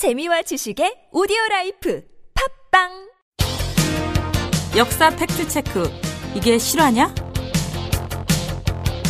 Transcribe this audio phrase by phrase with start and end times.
[0.00, 2.02] 재미와 지식의 오디오 life
[2.70, 2.88] 팝빵
[4.78, 5.90] 역사 팩트 체크.
[6.34, 7.14] 이게 실화냐?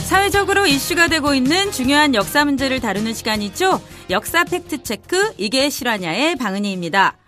[0.08, 3.80] 사회적으로 이슈가 되고 있는 중요한 역사 문제를 다루는 시간이죠.
[4.11, 5.32] 역사 팩트 체크.
[5.38, 7.18] 이게 실화냐의 방은희입니다.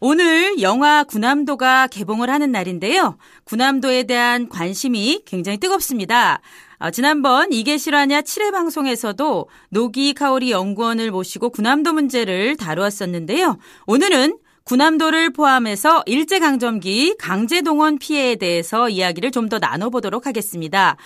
[0.00, 3.18] 오늘 영화 군함도가 개봉을 하는 날인데요.
[3.44, 6.40] 군함도에 대한 관심이 굉장히 뜨겁습니다.
[6.82, 13.56] 어, 지난번 이게 실화냐 7회 방송에서도 노기 카오리 연구원을 모시고 군함도 문제를 다루었었는데요.
[13.86, 20.96] 오늘은 군함도를 포함해서 일제강점기 강제동원 피해에 대해서 이야기를 좀 더 나눠보도록 하겠습니다.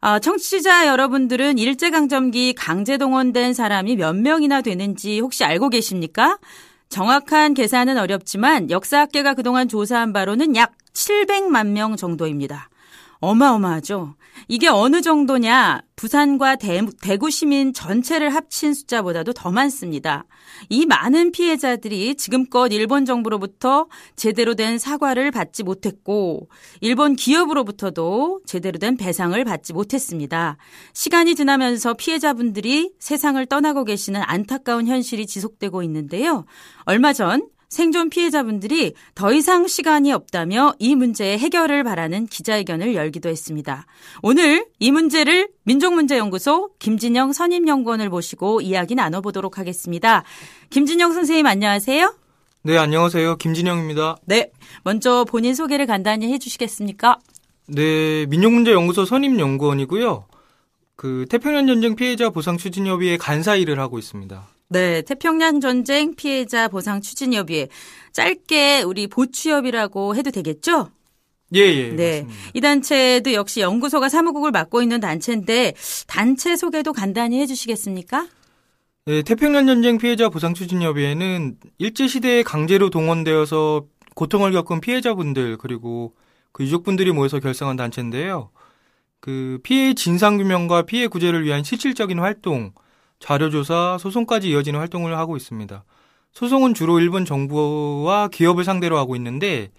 [0.00, 6.38] 어, 청취자 여러분들은 일제강점기 강제동원된 사람이 몇 명이나 되는지 혹시 알고 계십니까?
[6.88, 12.68] 정확한 계산은 어렵지만 역사학계가 그동안 조사한 바로는 약 700만 명 정도입니다.
[13.20, 14.14] 어마어마하죠.
[14.48, 15.82] 이게 어느 정도냐?
[15.96, 20.24] 부산과 대, 대구 시민 전체를 합친 숫자보다도 더 많습니다.
[20.68, 26.48] 이 많은 피해자들이 지금껏 일본 정부로부터 제대로 된 사과를 받지 못했고,
[26.80, 30.56] 일본 기업으로부터도 제대로 된 배상을 받지 못했습니다.
[30.92, 36.44] 시간이 지나면서 피해자분들이 세상을 떠나고 계시는 안타까운 현실이 지속되고 있는데요.
[36.84, 43.86] 얼마 전 생존 피해자분들이 더 이상 시간이 없다며 이 문제의 해결을 바라는 기자회견을 열기도 했습니다.
[44.20, 50.22] 오늘 이 문제를 민족문제연구소 김진영 선임연구원을 모시고 이야기 나눠보도록 하겠습니다.
[50.68, 52.14] 김진영 선생님 안녕하세요.
[52.64, 53.36] 네, 안녕하세요.
[53.36, 54.18] 김진영입니다.
[54.26, 54.50] 네,
[54.84, 57.20] 먼저 본인 소개를 간단히 해주시겠습니까?
[57.68, 60.26] 네, 민족문제연구소 선임연구원이고요.
[60.94, 64.51] 그 태평양 전쟁 피해자 보상 추진협의회 간사 일을 하고 있습니다.
[64.72, 67.68] 네, 태평양 전쟁 피해자 보상 추진 협의회
[68.12, 70.90] 짧게 우리 보추협이라고 해도 되겠죠?
[71.54, 71.88] 예, 예.
[71.90, 72.22] 네.
[72.22, 72.50] 맞습니다.
[72.54, 75.74] 이 단체도 역시 연구소가 사무국을 맡고 있는 단체인데
[76.06, 78.26] 단체 소개도 간단히 해 주시겠습니까?
[79.04, 86.14] 네, 태평양 전쟁 피해자 보상 추진 협의회는 일제 시대에 강제로 동원되어서 고통을 겪은 피해자분들 그리고
[86.52, 88.50] 그 유족분들이 모여서 결성한 단체인데요.
[89.20, 92.72] 그 피해 진상 규명과 피해 구제를 위한 실질적인 활동,
[93.22, 95.84] 자료조사, 소송까지 이어지는 활동을 하고 있습니다.
[96.32, 99.70] 소송은 주로 일본 정부와 기업을 상대로 하고 있는데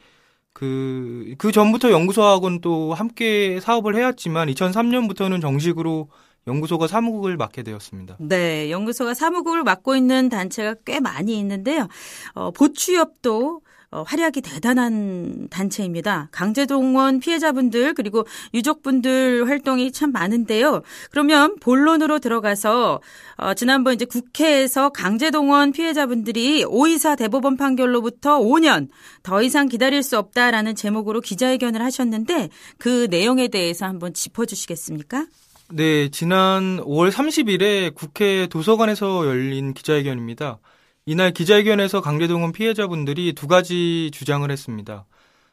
[0.53, 6.09] 그, 그 전부터 연구소하고는 또 함께 사업을 해왔지만 2003년부터는 정식으로
[6.47, 8.17] 연구소가 사무국을 맡게 되었습니다.
[8.19, 11.87] 네, 연구소가 사무국을 맡고 있는 단체가 꽤 많이 있는데요.
[12.33, 13.61] 어, 보추협도
[13.93, 16.29] 어, 활약이 대단한 단체입니다.
[16.31, 20.81] 강제동원 피해자분들 그리고 유족분들 활동이 참 많은데요.
[21.11, 23.01] 그러면 본론으로 들어가서
[23.37, 28.87] 어, 지난번 이제 국회에서 강제동원 피해자분들이 오이사 대법원 판결로부터 5년
[29.21, 32.49] 더 이상 기다릴 수 없다라는 제목으로 기자회견을 하셨는데
[32.79, 35.27] 그 내용에 대해서 한번 짚어주시겠습니까?
[35.69, 40.59] 네, 지난 5월 30일에 국회 도서관에서 열린 기자회견입니다.
[41.05, 45.05] 이날 기자회견에서 강제동원 피해자분들이 두 가지 주장을 했습니다.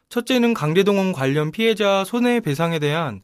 [0.09, 3.21] 첫째는 강제동원 관련 피해자 손해배상에 대한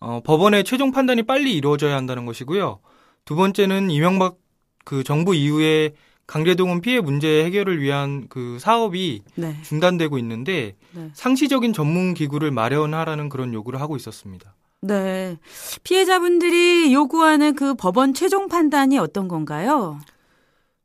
[0.00, 2.80] 어, 법원의 최종 판단이 빨리 이루어져야 한다는 것이고요.
[3.24, 4.36] 두 번째는 이명박
[4.84, 5.94] 그 정부 이후에
[6.26, 9.56] 강제동원 피해 문제 해결을 위한 그 사업이 네.
[9.62, 11.10] 중단되고 있는데 네.
[11.12, 14.54] 상시적인 전문 기구를 마련하라는 그런 요구를 하고 있었습니다.
[14.80, 15.38] 네.
[15.82, 19.98] 피해자분들이 요구하는 그 법원 최종 판단이 어떤 건가요?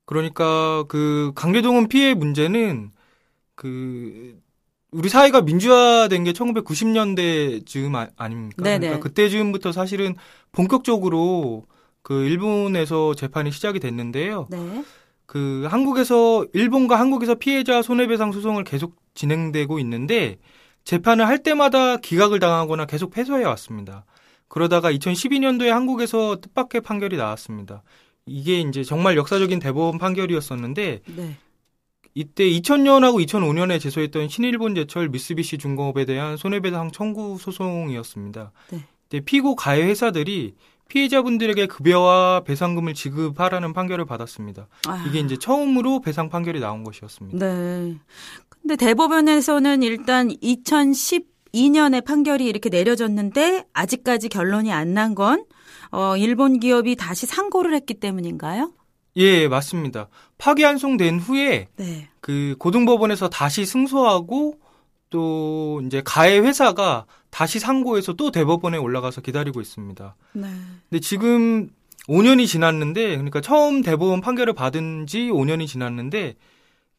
[0.10, 2.90] 그러니까 그 강제동원 피해 문제는
[3.54, 4.42] 그
[4.90, 8.64] 우리 사회가 민주화된 게 1990년대 즈음 아, 아닙니까?
[8.64, 8.80] 네네.
[8.80, 10.16] 그러니까 그때 즈음부터 사실은
[10.52, 11.68] 본격적으로
[12.02, 14.48] 그 일본에서 재판이 시작이 됐는데요.
[14.50, 14.84] 네.
[15.28, 20.38] 그 한국에서 일본과 한국에서 피해자 손해배상 소송을 계속 진행되고 있는데
[20.86, 24.06] 재판을 할 때마다 기각을 당하거나 계속 패소해 왔습니다.
[24.48, 27.84] 그러다가 2012년도에 한국에서 뜻밖의 판결이 나왔습니다.
[28.30, 31.38] 이게 이제 정말 역사적인 대법원 판결이었었는데 네.
[32.14, 38.52] 이때 2000년하고 2005년에 제소했던 신일본 제철 미쓰비시 중공업에 대한 손해배상 청구 소송이었습니다.
[38.72, 38.84] 네.
[39.06, 40.56] 이때 피고 가해 회사들이
[40.90, 44.68] 피해자분들에게 급여와 배상금을 지급하라는 판결을 받았습니다.
[44.88, 47.38] 아, 이게 이제 처음으로 배상 판결이 나온 것이었습니다.
[47.38, 47.98] 네.
[48.50, 50.32] 근데 대법원에서는 일단
[51.54, 55.46] 2012년에 판결이 이렇게 내려졌는데 아직까지 결론이 안 난 건
[55.92, 58.72] 어, 일본 기업이 다시 상고를 했기 때문인가요?
[59.16, 60.08] 예, 맞습니다.
[60.38, 62.10] 파기환송된 후에 네.
[62.22, 64.60] 그 고등법원에서 다시 승소하고
[65.10, 70.16] 또 이제 가해 회사가 다시 상고해서 또 대법원에 올라가서 기다리고 있습니다.
[70.34, 70.48] 네.
[70.90, 71.70] 근데 지금
[72.08, 76.36] 5년이 지났는데 그러니까 처음 대법원 판결을 받은 지 5년이 지났는데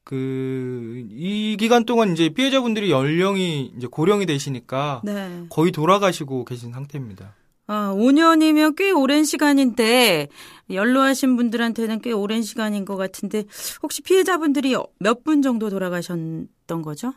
[0.04, 5.44] 그 이 기간 동안 이제 피해자분들이 연령이 이제 고령이 되시니까 네.
[5.50, 7.34] 거의 돌아가시고 계신 상태입니다.
[7.66, 10.28] 아, 5년이면 꽤 오랜 시간인데
[10.70, 13.44] 연로하신 분들한테는 꽤 오랜 시간인 것 같은데
[13.82, 17.12] 혹시 피해자분들이 몇 분 정도 돌아가셨던 거죠?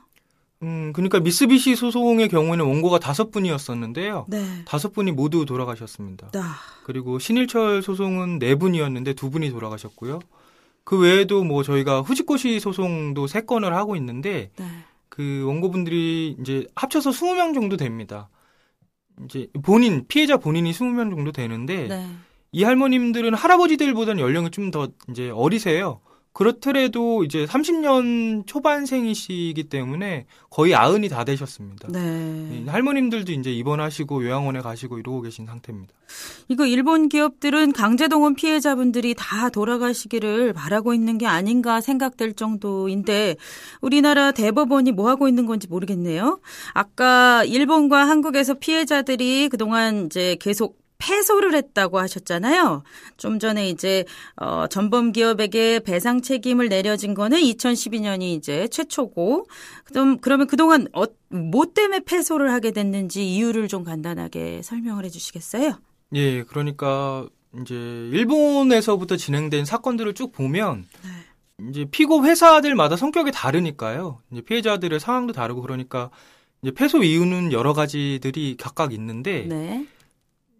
[0.61, 4.25] 음, 그러니까 미쓰비시 소송의 경우에는 원고가 다섯 분이었었는데요.
[4.29, 4.45] 네.
[4.65, 6.29] 다섯 분이 모두 돌아가셨습니다.
[6.35, 10.19] 아, 그리고 신일철 소송은 네 분이었는데 두 분이 돌아가셨고요.
[10.83, 14.65] 그 외에도 뭐 저희가 후지코시 소송도 세 건을 하고 있는데 네.
[15.09, 18.29] 그 원고분들이 이제 합쳐서 20명 정도 됩니다.
[19.25, 22.07] 이제 본인 피해자 본인이 20명 정도 되는데 네.
[22.51, 26.01] 이 할머님들은 할아버지들보다는 연령이 좀 더 이제 어리세요.
[26.33, 31.89] 그렇더라도 이제 30년 초반생이시기 때문에 거의 아흔이 다 되셨습니다.
[31.91, 32.63] 네.
[32.65, 35.93] 이 할머님들도 이제 입원하시고 요양원에 가시고 이러고 계신 상태입니다.
[36.47, 43.35] 이거 일본 기업들은 강제동원 피해자분들이 다 돌아가시기를 바라고 있는 게 아닌가 생각될 정도인데
[43.81, 46.39] 우리나라 대법원이 뭐 하고 있는 건지 모르겠네요.
[46.73, 52.83] 아까 일본과 한국에서 피해자들이 그동안 이제 계속 패소를 했다고 하셨잖아요.
[53.17, 54.05] 좀 전에 이제
[54.37, 59.47] 어 전범 기업에게 배상 책임을 내려진 거는 2012년이 이제 최초고
[59.85, 65.73] 그럼 그러면 그동안 어, 뭐 때문에 패소를 하게 됐는지 이유를 좀 간단하게 설명을 해 주시겠어요?
[66.13, 67.27] 예, 그러니까
[67.61, 70.85] 이제 일본에서부터 진행된 사건들을 쭉 보면
[71.69, 74.21] 이제 피고 회사들마다 성격이 다르니까요.
[74.31, 76.09] 이제 피해자들의 상황도 다르고 그러니까
[76.61, 79.85] 이제 패소 이유는 여러 가지들이 각각 있는데 네.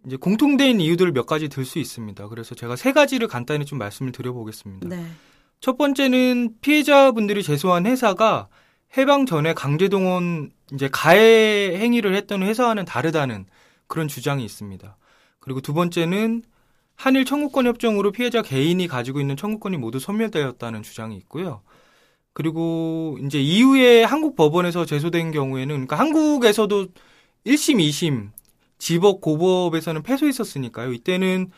[0.06, 2.28] 이제 공통된 이유들을 몇 가지 들 수 있습니다.
[2.28, 4.88] 그래서 제가 세 가지를 간단히 좀 말씀을 드려보겠습니다.
[4.88, 5.06] 네.
[5.60, 8.48] 첫 번째는 피해자분들이 제소한 회사가
[8.96, 13.46] 해방 전에 강제동원 이제 가해 행위를 했던 회사와는 다르다는
[13.86, 14.96] 그런 주장이 있습니다.
[15.40, 16.42] 그리고 두 번째는
[16.96, 21.62] 한일 청구권 협정으로 피해자 개인이 가지고 있는 청구권이 모두 소멸되었다는 주장이 있고요.
[22.32, 26.88] 그리고 이제 이후에 한국 법원에서 제소된 경우에는 그러니까 한국에서도
[27.46, 28.30] 1심, 2심
[28.84, 30.92] 지법 고법에서는 패소했었으니까요.
[30.92, 31.50] 이때는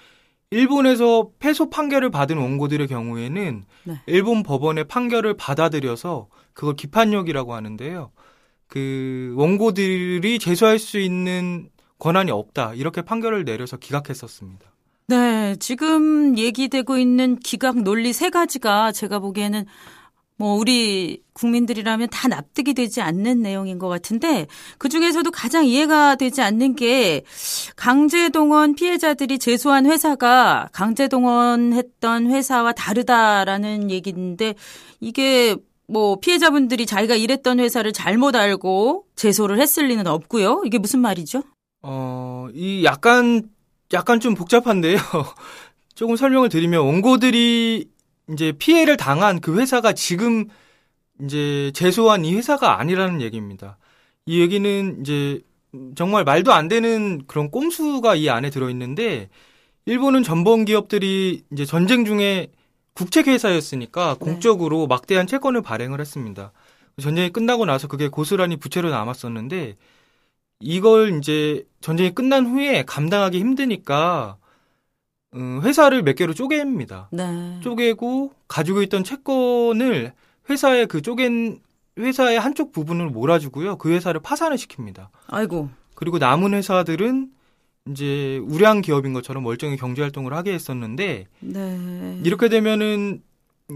[0.51, 4.01] 일본에서 패소 판결을 받은 원고들의 경우에는 네.
[4.07, 8.13] 일본 법원의 판결을 받아들여서 그걸 기판력이라고 하는데요.
[8.69, 11.69] 그 원고들이 제소할 수 있는
[11.99, 12.75] 권한이 없다.
[12.75, 14.65] 이렇게 판결을 내려서 기각했었습니다.
[15.09, 19.67] 네, 지금 얘기되고 있는 기각 논리 세 가지가 제가 보기에는
[20.39, 24.47] 뭐 우리 국민들이라면 다 납득이 되지 않는 내용인 것 같은데
[24.79, 27.23] 그 중에서도 가장 이해가 되지 않는 게
[27.77, 34.55] 강제동원 피해자들이 제소한 회사가 강제동원했던 회사와 다르다라는 얘기인데
[35.01, 35.57] 이게
[35.89, 40.63] 뭐 피해자분들이 자기가 일했던 회사를 잘못 알고 제소를 했을 리는 없고요.
[40.67, 41.43] 이게 무슨 말이죠?
[41.83, 43.49] 어, 이 약간
[43.93, 44.97] 약간 좀 복잡한데요.
[45.95, 47.89] 조금 설명을 드리면 원고들이
[48.33, 50.49] 이제 피해를 당한 그 회사가 지금
[51.23, 53.79] 이제 제소한 이 회사가 아니라는 얘기입니다.
[54.27, 55.41] 이 얘기는 이제
[55.95, 59.29] 정말 말도 안 되는 그런 꼼수가 이 안에 들어 있는데
[59.85, 62.49] 일본은 전범 기업들이 이제 전쟁 중에
[62.95, 66.53] 국책 회사였으니까 공적으로 막대한 채권을 발행을 했습니다.
[67.01, 69.77] 전쟁이 끝나고 나서 그게 고스란히 부채로 남았었는데
[70.61, 74.39] 이걸 이제 전쟁이 끝난 후에 감당하기 힘드니까
[75.35, 77.09] 음, 회사를 몇 개로 쪼갭니다.
[77.11, 77.61] 네.
[77.63, 80.13] 쪼개고 가지고 있던 채권을
[80.49, 81.61] 회사의 그 쪼갠
[81.99, 83.77] 회사의 한쪽 부분을 몰아주고요.
[83.77, 85.09] 그 회사를 파산을 시킵니다.
[85.29, 85.71] 아이고.
[85.95, 87.31] 그리고 남은 회사들은
[87.89, 92.21] 이제 우량 기업인 것처럼 멀쩡히 경제 활동을 하게 했었는데 네.
[92.25, 93.23] 이렇게 되면은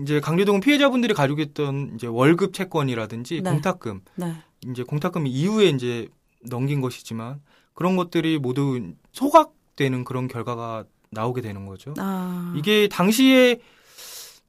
[0.02, 3.50] 이제 강제동원 피해자분들이 가지고 있던 이제 월급 채권이라든지 네.
[3.50, 4.35] 공탁금 네.
[4.71, 6.09] 이제 공탁금 이후에 이제
[6.49, 7.40] 넘긴 것이지만
[7.75, 8.80] 그런 것들이 모두
[9.12, 11.95] 소각되는 그런 결과가 나오게 되는 거죠.
[11.99, 12.55] 아.
[12.57, 13.59] 이게 당시에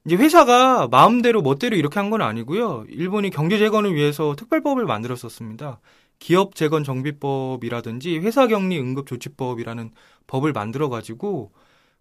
[0.04, 2.84] 이제 회사가 마음대로 멋대로 이렇게 한 건 아니고요.
[2.88, 5.80] 일본이 경제 재건을 위해서 특별법을 만들었었습니다.
[6.18, 9.90] 기업 재건 정비법이라든지 회사 격리 응급 조치법이라는
[10.26, 11.52] 법을 만들어 가지고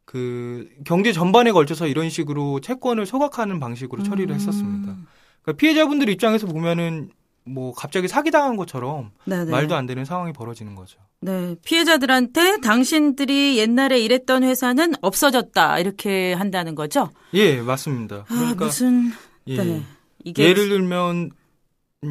[0.06, 4.92] 그 경제 전반에 걸쳐서 이런 식으로 채권을 소각하는 방식으로 처리를 했었습니다.
[4.92, 5.06] 음.
[5.42, 7.10] 그러니까 피해자분들 입장에서 보면은
[7.44, 9.52] 뭐 갑자기 사기당한 것처럼 네네.
[9.52, 11.00] 말도 안 되는 상황이 벌어지는 거죠.
[11.22, 11.56] 네.
[11.64, 15.80] 피해자들한테 당신들이 옛날에 일했던 회사는 없어졌다.
[15.80, 17.10] 이렇게 한다는 거죠.
[17.34, 18.18] 예, 맞습니다.
[18.18, 19.12] 아, 그러니까 무슨.
[19.48, 19.58] 예.
[19.64, 19.84] 네.
[20.24, 20.44] 이게.
[20.44, 21.32] 예를 들면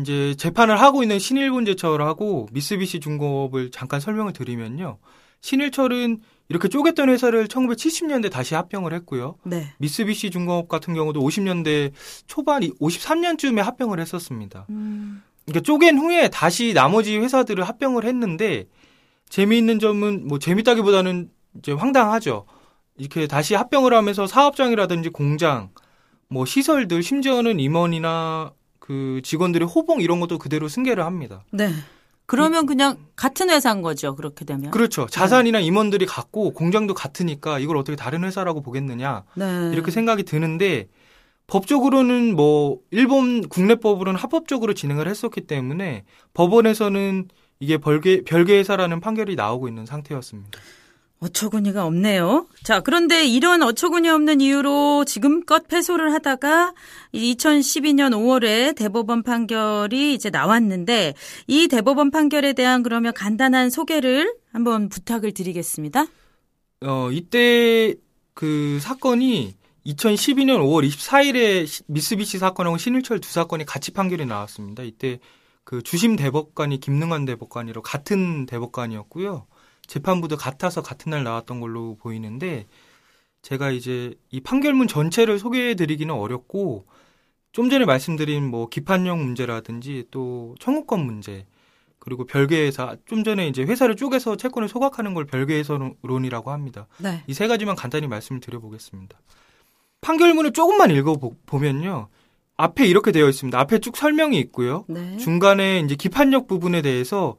[0.00, 4.99] 이제 재판을 하고 있는 신일본제철하고 미쓰비시 중공업을 잠깐 설명을 드리면요.
[5.40, 6.20] 신일철은
[6.50, 9.37] 이렇게 쪼갰던 회사를 1970년대 다시 합병을 했고요.
[9.45, 9.73] 네.
[9.78, 11.92] 미쓰비시 중공업 같은 경우도 50년대
[12.26, 14.66] 초반 53년쯤에 합병을 했었습니다.
[14.69, 15.23] 음.
[15.47, 18.66] 그러니까 쪼갠 후에 다시 나머지 회사들을 합병을 했는데
[19.28, 22.47] 재미있는 점은 뭐 재밌다기보다는 이제 황당하죠.
[22.99, 25.71] 이렇게 다시 합병을 하면서 사업장이라든지 공장,
[26.28, 31.45] 뭐 시설들, 심지어는 임원이나 그 직원들의 호봉 이런 것도 그대로 승계를 합니다.
[31.52, 31.71] 네.
[32.30, 34.14] 그러면 그냥 같은 회사인 거죠.
[34.14, 34.70] 그렇게 되면.
[34.70, 35.06] 그렇죠.
[35.10, 39.70] 자산이나 임원들이 같고 공장도 같으니까 이걸 어떻게 다른 회사라고 보겠느냐 네.
[39.72, 40.87] 이렇게 생각이 드는데
[41.49, 47.26] 법적으로는 뭐 일본 국내법으로는 합법적으로 진행을 했었기 때문에 법원에서는
[47.58, 50.56] 이게 별개 별개 회사라는 판결이 나오고 있는 상태였습니다.
[51.20, 52.46] 어처구니가 없네요.
[52.64, 56.72] 자, 그런데 이런 어처구니 없는 이유로 지금껏 패소를 하다가
[57.12, 61.14] 2012년 5월에 대법원 판결이 이제 나왔는데
[61.46, 66.06] 이 대법원 판결에 대한 그러면 간단한 소개를 한번 부탁을 드리겠습니다.
[66.82, 67.94] 어, 이때
[68.32, 74.82] 그 사건이 2012년 5월 24일에 미쓰비시 사건하고 신일철 두 사건이 같이 판결이 나왔습니다.
[74.82, 75.18] 이때
[75.64, 79.46] 그 주심 대법관이 김능환 대법관이로 같은 대법관이었고요.
[79.90, 82.66] 재판부도 같아서 같은 날 나왔던 걸로 보이는데
[83.42, 86.87] 제가 이제 이 판결문 전체를 소개해 드리기는 어렵고
[87.50, 91.44] 좀 전에 말씀드린 뭐 기판령 문제라든지 또 청구권 문제
[91.99, 96.87] 그리고 별개 회사 좀 전에 이제 회사를 쪼개서 채권을 소각하는 걸 별개 회사론이라고 합니다.
[96.99, 97.25] 네.
[97.26, 99.18] 이세 가지만 간단히 말씀을 드려보겠습니다.
[100.02, 102.06] 판결문을 조금만 읽어보면요.
[102.56, 103.59] 앞에 이렇게 되어 있습니다.
[103.59, 104.85] 앞에 쭉 설명이 있고요.
[104.87, 105.16] 네.
[105.16, 107.37] 중간에 이제 기판력 부분에 대해서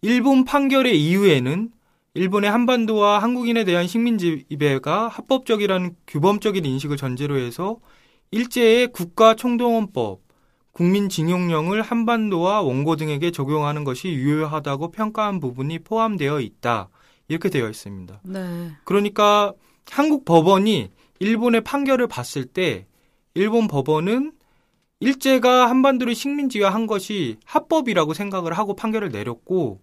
[0.00, 1.70] 일본 판결의 이후에는
[2.14, 7.78] 일본의 한반도와 한국인에 대한 식민 지 배가 합법적이라는 규범적인 인식을 전제로 해서
[8.30, 10.20] 일제의 국가 총동원법,
[10.72, 16.88] 국민징용령을 한반도와 원고 등에게 적용하는 것이 유효하다고 평가한 부분이 포함되어 있다.
[17.28, 18.20] 이렇게 되어 있습니다.
[18.24, 18.70] 네.
[18.84, 19.54] 그러니까
[19.90, 22.86] 한국 법원이 일본의 판결을 봤을 때
[23.34, 24.32] 일본 법원은
[25.00, 29.80] 일제가 한반도를 식민지화한 것이 합법이라고 생각을 하고 판결을 내렸고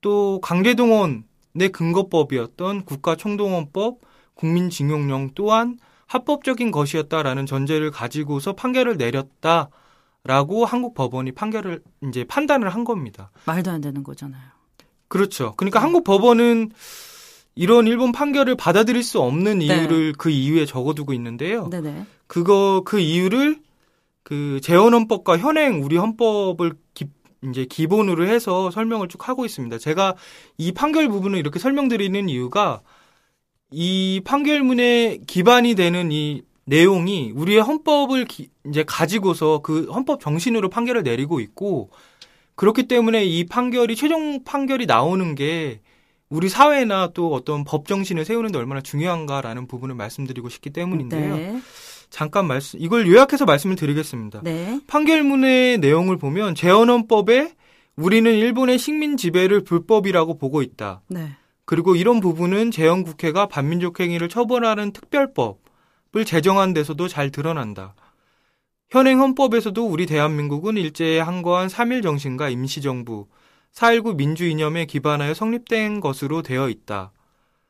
[0.00, 3.98] 또 강제동원 의 근거법이었던 국가총동원법,
[4.34, 13.30] 국민징용령 또한 합법적인 것이었다라는 전제를 가지고서 판결을 내렸다라고 한국 법원이 판결을 이제 판단을 한 겁니다.
[13.46, 14.42] 말도 안 되는 거잖아요.
[15.08, 15.54] 그렇죠.
[15.56, 16.70] 그러니까 한국 법원은
[17.56, 19.66] 이런 일본 판결을 받아들일 수 없는 네.
[19.66, 21.68] 이유를 그 이유에 적어두고 있는데요.
[21.68, 22.06] 네네.
[22.26, 23.58] 그거 그 이유를
[24.22, 27.06] 그 재헌헌법과 현행 우리 헌법을 기,
[27.48, 29.78] 이제 기본으로 해서 설명을 쭉 하고 있습니다.
[29.78, 30.14] 제가
[30.58, 32.82] 이 판결 부분을 이렇게 설명드리는 이유가
[33.70, 41.02] 이 판결문에 기반이 되는 이 내용이 우리의 헌법을 기- 이제 가지고서 그 헌법 정신으로 판결을
[41.02, 41.90] 내리고 있고
[42.56, 45.80] 그렇기 때문에 이 판결이 최종 판결이 나오는 게
[46.28, 51.36] 우리 사회나 또 어떤 법 정신을 세우는데 얼마나 중요한가라는 부분을 말씀드리고 싶기 때문인데요.
[51.36, 51.60] 네.
[52.10, 54.40] 잠깐 말씀 이걸 요약해서 말씀을 드리겠습니다.
[54.42, 54.80] 네.
[54.86, 57.54] 판결문의 내용을 보면 재헌헌법에
[57.96, 61.02] 우리는 일본의 식민 지배를 불법이라고 보고 있다.
[61.08, 61.30] 네.
[61.64, 67.94] 그리고 이런 부분은 재헌 국회가 반민족 행위를 처벌하는 특별법을 제정한 데서도 잘 드러난다.
[68.90, 73.28] 현행 헌법에서도 우리 대한민국은 일제에 항거한 3.1 정신과 임시정부,
[73.72, 77.12] 4.19 민주 이념에 기반하여 성립된 것으로 되어 있다.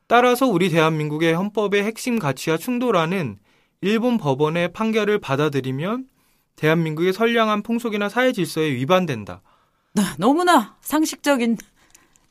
[0.07, 3.37] 따라서 우리 대한민국의 헌법의 핵심 가치와 충돌하는
[3.81, 6.05] 일본 법원의 판결을 받아들이면
[6.55, 9.41] 대한민국의 선량한 풍속이나 사회 질서에 위반된다.
[9.93, 11.57] 네, 너무나 상식적인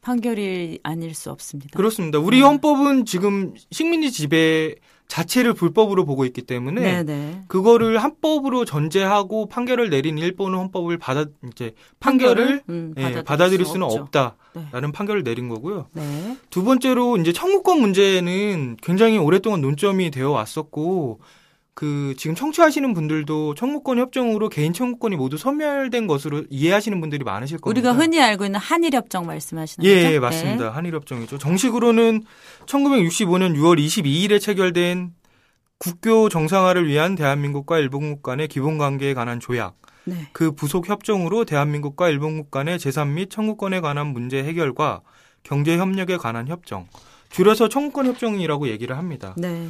[0.01, 1.77] 판결이 아닐 수 없습니다.
[1.77, 2.19] 그렇습니다.
[2.19, 4.77] 우리 헌법은 지금 식민지 지배
[5.09, 7.43] 자체를 불법으로 보고 있기 때문에 네, 네.
[7.49, 13.73] 그거를 합법으로 전제하고 판결을 내린 일본 헌법을 받아 이제 판결을 음, 예, 받아들일 받아들일 수
[13.73, 14.03] 수는 없죠.
[14.03, 14.93] 없다라는 네.
[14.93, 15.89] 판결을 내린 거고요.
[15.93, 16.37] 네.
[16.49, 21.19] 두 번째로 이제 청구권 문제는 굉장히 오랫동안 논점이 되어 왔었고
[21.81, 27.71] 그 지금 청취하시는 분들도 청구권 협정으로 개인 청구권이 모두 소멸된 것으로 이해하시는 분들이 많으실 겁니다.
[27.71, 30.13] 우리가 흔히 알고 있는 한일 협정 말씀하시는 예, 거죠?
[30.13, 30.71] 예, 맞습니다.
[30.73, 31.39] 한일 협정이죠.
[31.39, 32.25] 정식으로는
[32.67, 35.15] 1965년 6월 22일에 체결된
[35.79, 40.17] 국교 정상화를 위한 대한민국과 일본국 간의 기본 관계에 관한 조약, 네.
[40.17, 40.29] 네.
[40.33, 45.01] 그 부속 협정으로 대한민국과 일본국 간의 재산 및 청구권에 관한 문제 해결과
[45.45, 46.89] 경제 협력에 관한 협정,
[47.31, 49.35] 줄여서 청구권 협정이라고 얘기를 합니다.
[49.39, 49.67] 네.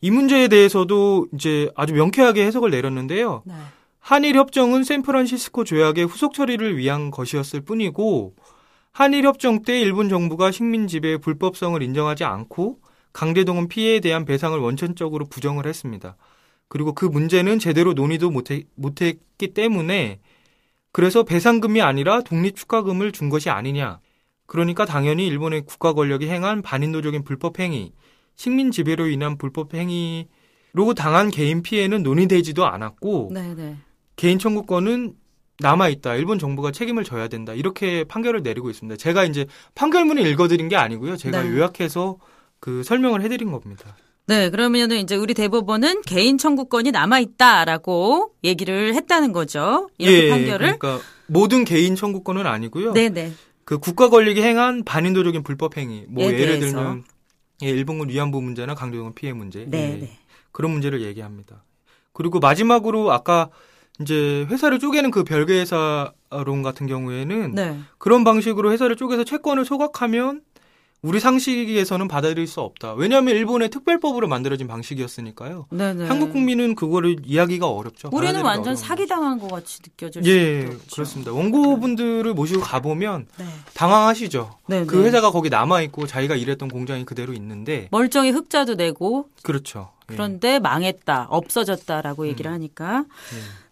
[0.00, 3.42] 이 문제에 대해서도 이제 아주 명쾌하게 해석을 내렸는데요.
[3.44, 3.54] 네.
[3.98, 8.34] 한일 협정은 샌프란시스코 조약의 후속 처리를 위한 것이었을 뿐이고
[8.92, 12.78] 한일 협정 때 일본 정부가 식민 지배의 불법성을 인정하지 않고
[13.12, 16.16] 강제동원 피해에 대한 배상을 원천적으로 부정을 했습니다.
[16.68, 18.30] 그리고 그 문제는 제대로 논의도
[18.74, 20.20] 못했기 때문에
[20.92, 24.00] 그래서 배상금이 아니라 독립축하금을 준 것이 아니냐.
[24.46, 27.92] 그러니까 당연히 일본의 국가 권력이 행한 반인도적인 불법 행위,
[28.36, 33.76] 식민 지배로 인한 불법 행위로 당한 개인 피해는 논의되지도 않았고 네, 네.
[34.14, 35.14] 개인 청구권은
[35.58, 36.14] 남아 있다.
[36.16, 37.54] 일본 정부가 책임을 져야 된다.
[37.54, 38.96] 이렇게 판결을 내리고 있습니다.
[38.96, 41.16] 제가 이제 판결문을 읽어드린 게 아니고요.
[41.16, 41.50] 제가 네.
[41.50, 42.18] 요약해서
[42.60, 43.96] 그 설명을 해드린 겁니다.
[44.26, 49.88] 네, 그러면은 이제 우리 대법원은 개인 청구권이 남아 있다라고 얘기를 했다는 거죠.
[49.98, 50.78] 이렇게 예, 판결을.
[50.78, 52.92] 그러니까 모든 개인 청구권은 아니고요.
[52.92, 53.32] 네, 네.
[53.64, 56.60] 그 국가 권력이 행한 반인도적인 불법 행위, 뭐에 예를.
[56.60, 57.04] 들면
[57.62, 60.18] 예, 일본군 위안부 문제나 강제동원 피해 문제, 네, 예, 네.
[60.52, 61.62] 그런 문제를 얘기합니다.
[62.12, 63.50] 그리고 마지막으로 아까
[64.00, 67.78] 이제 회사를 쪼개는 그 별개 회사론 같은 경우에는 네.
[67.98, 70.42] 그런 방식으로 회사를 쪼개서 채권을 소각하면
[71.06, 72.94] 우리 상식에서는 받아들일 수 없다.
[72.94, 75.66] 왜냐하면 일본의 특별법으로 만들어진 방식이었으니까요.
[75.70, 76.04] 네, 네.
[76.06, 78.10] 한국 국민은 그거를 이해하기가 어렵죠.
[78.12, 80.94] 우리는 완전 사기당한 것 같이 느껴질 예, 수밖에 없죠.
[80.94, 81.32] 그렇습니다.
[81.32, 83.44] 원고분들을 모시고 가보면 네.
[83.74, 84.50] 당황하시죠.
[84.66, 85.04] 네, 그 네.
[85.04, 89.90] 회사가 거기 남아있고 자기가 일했던 공장이 그대로 있는데, 멀쩡히 흑자도 내고 그렇죠.
[90.10, 90.14] 예.
[90.14, 92.28] 그런데 망했다, 없어졌다라고 음.
[92.28, 93.04] 얘기를 하니까.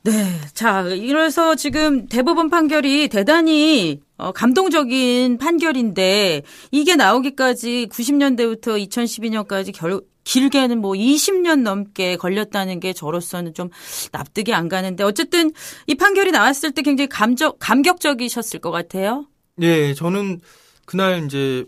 [0.03, 0.13] 네.
[0.53, 10.81] 자, 이래서 지금 대법원 판결이 대단히 어, 감동적인 판결인데 이게 나오기까지 90년대부터 2012년까지 결, 길게는
[10.81, 13.71] 뭐 20년 넘게 걸렸다는 게 저로서는 좀
[14.13, 15.53] 납득이 안 가는데 어쨌든
[15.87, 19.27] 이 판결이 나왔을 때 굉장히 감적, 감격적이셨을 것 같아요.
[19.63, 20.41] 예, 저는
[20.85, 21.65] 그날 이제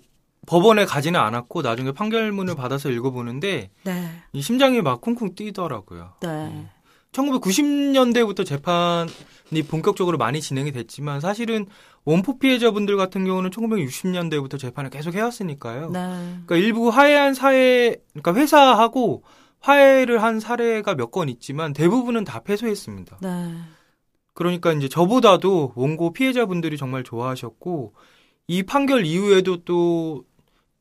[0.47, 4.11] 법원에 가지는 않았고 나중에 판결문을 받아서 읽어보는데 네.
[4.33, 6.15] 이 심장이 막 쿵쿵 뛰더라고요.
[6.23, 6.67] 네.
[7.13, 11.67] 1990년대부터 재판이 본격적으로 많이 진행이 됐지만 사실은
[12.05, 15.91] 원포 피해자분들 같은 경우는 1960년대부터 재판을 계속 해왔으니까요.
[15.91, 16.01] 네.
[16.47, 19.23] 그러니까 일부 화해한 사회, 그러니까 회사하고
[19.61, 23.19] 화해를 한 사례가 몇 건 있지만 대부분은 다 패소했습니다.
[23.23, 23.55] 네.
[24.35, 27.95] 그러니까 이제 저보다도 원고 피해자분들이 정말 좋아하셨고
[28.49, 30.25] 이 판결 이후에도 또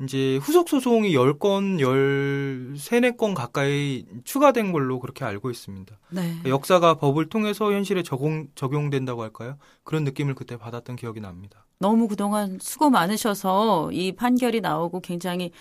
[0.04, 5.98] 이제 후속 소송이 10건, 13, 4건 가까이 추가된 걸로 그렇게 알고 있습니다.
[6.10, 6.36] 네.
[6.46, 9.58] 역사가 법을 통해서 현실에 적용, 적용된다고 할까요?
[9.84, 11.66] 그런 느낌을 그때 받았던 기억이 납니다.
[11.80, 15.52] 너무 그동안 수고 많으셔서 이 판결이 나오고 굉장히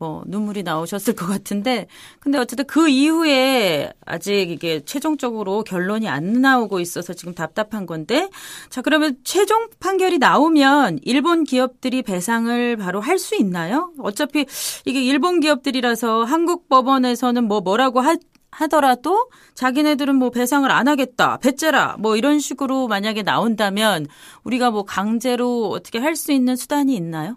[0.00, 1.86] 뭐 눈물이 나오셨을 것 같은데
[2.20, 8.30] 근데 어쨌든 그 이후에 아직 이게 최종적으로 결론이 안 나오고 있어서 지금 답답한 건데
[8.70, 13.92] 자 그러면 최종 판결이 나오면 일본 기업들이 배상을 바로 할 수 있나요?
[13.98, 14.46] 어차피
[14.86, 18.16] 이게 일본 기업들이라서 한국 법원에서는 뭐 뭐라고 하,
[18.50, 24.06] 하더라도 자기네들은 뭐 배상을 안 하겠다, 배째라, 뭐 이런 식으로 만약에 나온다면
[24.44, 27.36] 우리가 뭐 강제로 어떻게 할 수 있는 수단이 있나요?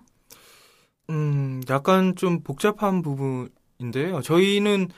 [1.10, 4.22] 음, 약간 좀 복잡한 부분인데요.
[4.22, 4.90] 저희는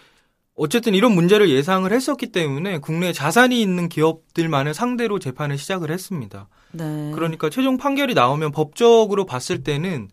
[0.55, 6.47] 어쨌든 이런 문제를 예상을 했었기 때문에 국내 자산이 있는 기업들만을 상대로 재판을 시작을 했습니다.
[6.71, 7.11] 네.
[7.13, 10.07] 그러니까 최종 판결이 나오면 법적으로 봤을 때는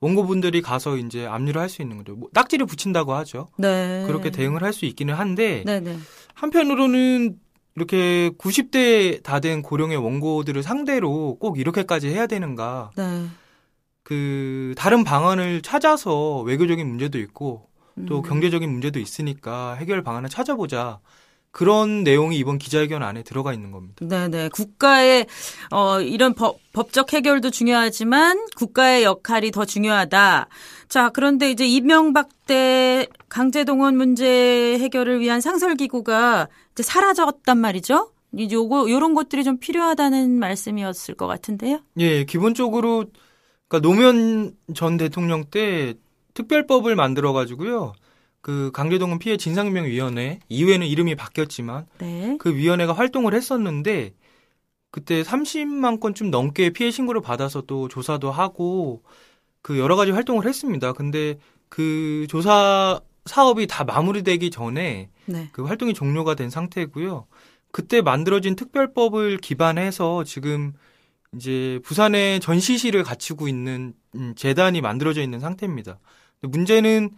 [0.00, 2.14] 원고분들이 가서 이제 압류를 할 수 있는 거죠.
[2.14, 3.48] 뭐 딱지를 붙인다고 하죠.
[3.56, 4.04] 네.
[4.06, 5.96] 그렇게 대응을 할 수 있기는 한데 네, 네.
[6.34, 7.36] 한편으로는
[7.74, 12.90] 이렇게 90대 다 된 고령의 원고들을 상대로 꼭 이렇게까지 해야 되는가?
[12.96, 13.26] 네.
[14.08, 17.68] 그 다른 방안을 찾아서 외교적인 문제도 있고
[18.06, 18.22] 또 음.
[18.22, 20.98] 경제적인 문제도 있으니까 해결 방안을 찾아보자.
[21.50, 24.06] 그런 내용이 이번 기자회견 안에 들어가 있는 겁니다.
[24.06, 24.48] 네네.
[24.48, 25.26] 국가의,
[25.72, 30.48] 어, 이런 법, 법적 해결도 중요하지만 국가의 역할이 더 중요하다.
[30.88, 38.10] 자, 그런데 이제 이명박 때 강제동원 문제 해결을 위한 상설기구가 이제 사라졌단 말이죠?
[38.32, 41.80] 이제 요거, 요런 것들이 좀 필요하다는 말씀이었을 것 같은데요?
[41.98, 43.06] 예, 기본적으로
[43.68, 45.94] 그러니까 노무현 전 대통령 때
[46.34, 47.92] 특별법을 만들어 가지고요.
[48.40, 52.36] 그 강제동원 피해 진상규명위원회 이후에는 이름이 바뀌었지만 네.
[52.38, 54.14] 그 위원회가 활동을 했었는데
[54.90, 59.02] 그때 30만 건좀 넘게 피해 신고를 받아서 또 조사도 하고
[59.60, 60.92] 그 여러 가지 활동을 했습니다.
[60.94, 65.48] 근데 그 조사 사업이 다 마무리되기 전에 네.
[65.52, 67.26] 그 활동이 종료가 된 상태고요.
[67.70, 70.72] 그때 만들어진 특별법을 기반해서 지금
[71.34, 75.98] 이제 부산에 전시실을 갖추고 있는 음, 재단이 만들어져 있는 상태입니다.
[76.40, 77.10] 문제는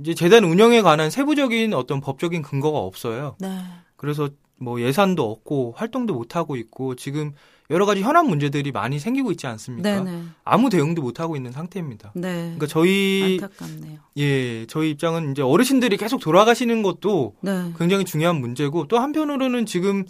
[0.00, 3.36] 이제 재단 운영에 관한 세부적인 어떤 법적인 근거가 없어요.
[3.38, 3.62] 네.
[3.96, 7.32] 그래서 뭐 예산도 없고 활동도 못 하고 있고 지금
[7.70, 10.02] 여러 가지 현안 문제들이 많이 생기고 있지 않습니까?
[10.02, 10.24] 네네.
[10.44, 12.12] 아무 대응도 못 하고 있는 상태입니다.
[12.14, 12.42] 네.
[12.42, 14.00] 그러니까 저희 안타깝네요.
[14.18, 17.72] 예 저희 입장은 이제 어르신들이 계속 돌아가시는 것도 네.
[17.78, 20.04] 굉장히 중요한 문제고 또 한편으로는 지금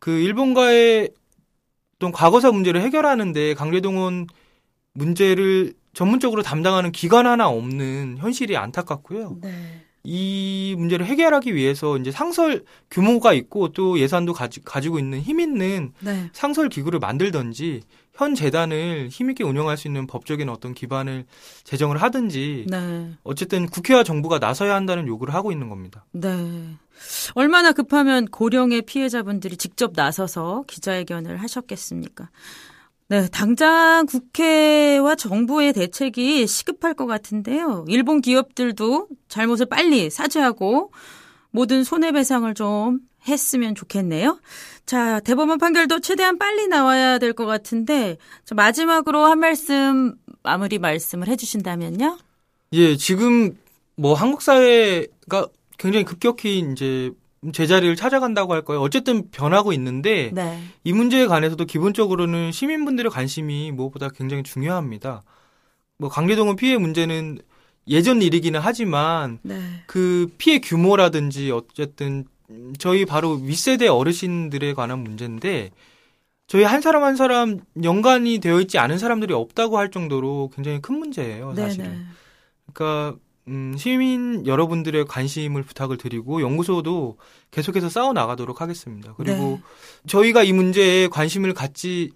[0.00, 1.10] 그 일본과의
[2.02, 4.26] 어떤 과거사 문제를 해결하는데 강제동원
[4.92, 9.38] 문제를 전문적으로 담당하는 기관 하나 없는 현실이 안타깝고요.
[9.40, 9.84] 네.
[10.04, 15.92] 이 문제를 해결하기 위해서 이제 상설 규모가 있고 또 예산도 가지, 가지고 있는 힘 있는
[16.00, 16.28] 네.
[16.32, 21.24] 상설 기구를 만들던지 현 재단을 힘있게 운영할 수 있는 법적인 어떤 기반을
[21.64, 23.12] 제정을 하든지 네.
[23.22, 26.04] 어쨌든 국회와 정부가 나서야 한다는 요구를 하고 있는 겁니다.
[26.12, 26.76] 네.
[27.34, 32.28] 얼마나 급하면 고령의 피해자분들이 직접 나서서 기자회견을 하셨겠습니까?
[33.12, 37.84] 네, 당장 국회와 정부의 대책이 시급할 것 같은데요.
[37.86, 40.90] 일본 기업들도 잘못을 빨리 사죄하고
[41.50, 44.40] 모든 손해배상을 좀 했으면 좋겠네요.
[44.86, 48.16] 자, 대법원 판결도 최대한 빨리 나와야 될 것 같은데,
[48.50, 52.16] 마지막으로 한 말씀, 마무리 말씀을 해주신다면요?
[52.72, 53.58] 예, 지금
[53.94, 57.10] 뭐 한국 사회가 굉장히 급격히 이제
[57.52, 58.80] 제자리를 찾아간다고 할 거예요.
[58.80, 60.60] 어쨌든 변하고 있는데 네.
[60.84, 65.22] 이 문제에 관해서도 기본적으로는 시민분들의 관심이 무엇보다 굉장히 중요합니다.
[65.98, 67.38] 뭐 강제동원 피해 문제는
[67.88, 69.60] 예전 일이기는 하지만 네.
[69.86, 72.26] 그 피해 규모라든지 어쨌든
[72.78, 75.70] 저희 바로 윗세대 어르신들에 관한 문제인데
[76.46, 80.98] 저희 한 사람 한 사람 연관이 되어 있지 않은 사람들이 없다고 할 정도로 굉장히 큰
[80.98, 81.84] 문제예요, 사실은.
[81.86, 82.04] 네네.
[82.72, 87.18] 그러니까 음, 시민 여러분들의 관심을 부탁을 드리고 연구소도
[87.50, 89.14] 계속해서 싸워 나가도록 하겠습니다.
[89.16, 89.60] 그리고 네.
[90.06, 92.12] 저희가 이 문제에 관심을 갖지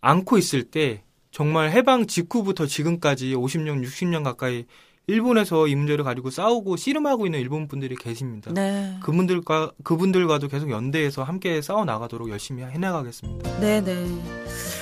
[0.00, 4.64] 않고 있을 때 정말 해방 직후부터 지금까지 50년, 60년 가까이
[5.08, 8.50] 일본에서 이 문제를 가지고 싸우고 씨름하고 있는 일본 분들이 계십니다.
[8.52, 8.96] 네.
[9.02, 13.60] 그분들과 그분들과도 계속 연대해서 함께 싸워 나가도록 열심히 해나가겠습니다.
[13.60, 14.06] 네 네.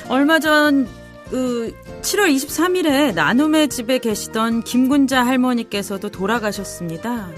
[0.08, 0.88] 얼마 전,
[1.30, 7.30] 그, 7월 23일에 나눔의 집에 계시던 김군자 할머니께서도 돌아가셨습니다.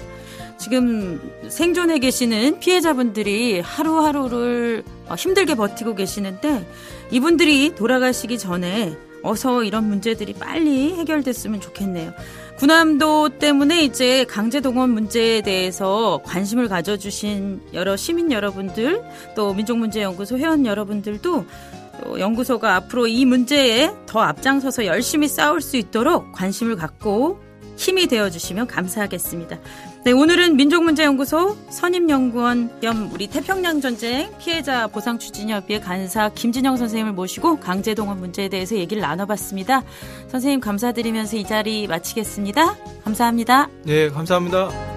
[0.57, 6.67] 지금 생존해 계시는 피해자분들이 하루하루를 어, 힘들게 버티고 계시는데
[7.11, 12.13] 이분들이 돌아가시기 전에 어서 이런 문제들이 빨리 해결됐으면 좋겠네요.
[12.57, 19.03] 군함도 때문에 이제 강제동원 문제에 대해서 관심을 가져주신 여러 시민 여러분들
[19.35, 21.45] 또 민족문제연구소 회원 여러분들도 또
[22.19, 27.39] 연구소가 앞으로 이 문제에 더 앞장서서 열심히 싸울 수 있도록 관심을 갖고
[27.77, 29.59] 힘이 되어주시면 감사하겠습니다.
[30.03, 37.59] 네, 오늘은 민족문제연구소 선임연구원 겸 우리 태평양 전쟁 피해자 보상 추진협의회 간사 김진영 선생님을 모시고
[37.59, 39.83] 강제동원 문제에 대해서 얘기를 나눠봤습니다.
[40.29, 42.75] 선생님 감사드리면서 이 자리 마치겠습니다.
[43.03, 43.69] 감사합니다.
[43.83, 44.96] 네, 감사합니다.